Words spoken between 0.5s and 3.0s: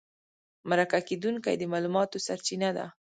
مرکه کېدونکی د معلوماتو سرچینه ده.